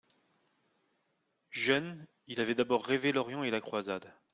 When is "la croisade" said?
3.51-4.11